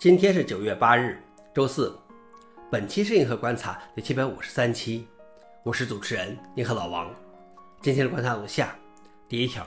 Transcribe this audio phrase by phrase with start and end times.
[0.00, 1.22] 今天是九月八日，
[1.52, 1.94] 周四。
[2.70, 5.04] 本期是银河观察第七百五十三期，
[5.62, 7.14] 我是主持人银河老王。
[7.82, 8.74] 今天的观察如下：
[9.28, 9.62] 第一条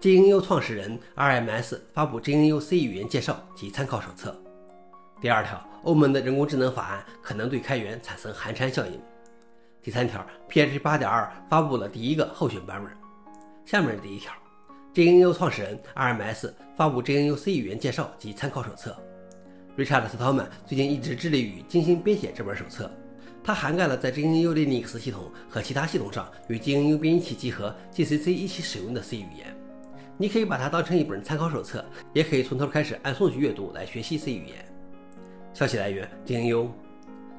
[0.00, 4.40] ，GNU 创始人 RMS 发布 GNU C 语言介绍及参考手册。
[5.20, 8.92] 第二条，欧盟的人工智能法案可能对开源产生寒蝉效应。
[9.82, 12.92] 第三条，PHP 八点二发布了第一个候选版本。
[13.64, 14.32] 下面是第一条
[14.94, 18.96] ，GNU 创始人 RMS 发布 GNU C 语言介绍及参考手册。
[19.76, 22.88] Richard Stallman 最近一直致力于精心编写这本手册，
[23.42, 29.52] 它涵盖了在 GNU Linux 系统和其他系统上与 GNU 编辑器集合 GCC 一起使用的 C 语言。
[30.16, 34.64] 你可以把它当成一本参考手册，也可以从头开始按顺序阅读来学习 C 语言。
[35.52, 36.68] 消息来源：GNU。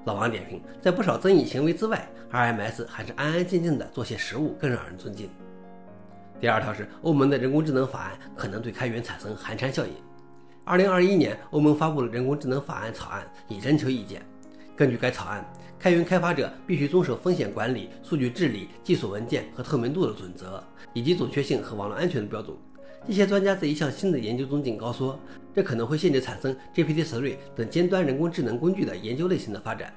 [0.03, 5.29] 老王点评：在不少争议行为之外，RMS 还是安安静静的做些实务更让人尊敬。
[6.37, 9.93] 第二条是欧盟的人工智能法案可能对开源产生寒蝉效应。
[10.67, 14.19] 二零二一年，欧盟发布了人工智能法案草案，以征求意见。
[14.75, 15.45] 根据该草案，
[15.77, 22.57] 开源开发者必须遵守风险管理、数据治理、技术文件和透明度的准则，以及准确性和网络安全的标准。
[23.05, 25.19] 一些专家在一项新的研究中警告说，
[25.53, 29.93] 这可能会限制产生 GPT-3 等尖端人工智能工具的研究类型的发展。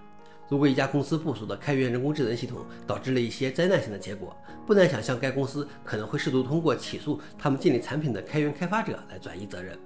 [0.50, 9.78] 如果一家公司部署的开源人工智能系统导致了一些灾难性的结果，不难想象该公司可能会试图通过起诉他们建立产品的开源开发者来转移责任。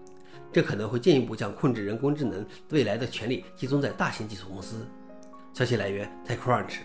[0.53, 4.87] 这可能会进一步将控制人工智能未来的权利集中在大型技术公司。
[5.53, 6.79] 消息来源：TechCrunch。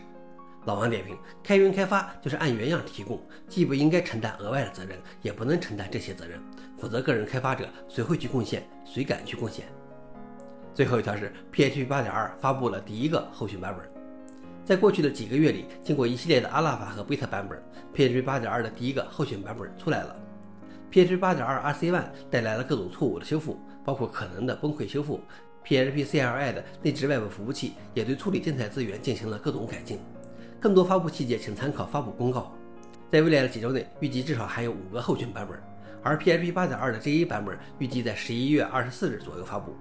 [0.65, 6.37] 老王点评：开源开发就是按原样提供，既不应该承担额外的责任，也不能承担这些责任，
[6.77, 8.67] 否则个人开发者谁会去贡献？
[8.83, 9.65] 谁敢去贡献？
[10.73, 13.89] 最后一条是 PHP 8.2发布了第一个候选版本。
[14.65, 17.57] 在过去的几个月里，经过一系列的阿拉法和贝塔版本
[17.95, 20.13] ，PHP 8.2的第一个候选版本出来了。
[20.91, 25.21] PHP 8.2 RC1 带来了各种错误的修复，包括可能的崩溃修复。
[25.65, 29.99] PHP CLI 的内置外部服务器也对处理静态资源进行了各种改进。
[30.59, 32.55] 更多发布细节，请参考发布公告。
[33.11, 35.59] 在未来的几周内，预计至少还有五个候选版本，
[36.01, 39.75] 而 PHP 8.2的 GA 版本预计在十一月二十四日左右发布。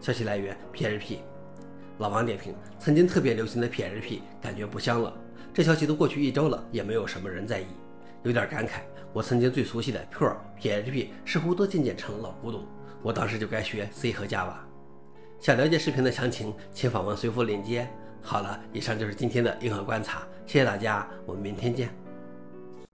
[0.00, 1.18] 消息来源：PHP。
[1.98, 5.14] 老王点评：曾经特别流行的 PHP 感觉不香了。
[5.52, 7.66] 这消息都过去一周了，也没有什么人在意，
[8.22, 8.80] 有点感慨。
[9.12, 12.64] 我曾经最熟悉的 Pure PHP 似乎都渐渐成了老古董，
[13.02, 14.54] 我当时就该学 C 和 Java。
[15.40, 17.88] 想了解视频的详情，请访问随附链接。
[18.22, 21.88] 好了，以上就是今天的硬核观察，谢谢大家，我们明天见。